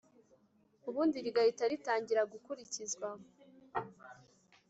[0.89, 3.07] ubundi rigahita ritangira gukurikizwa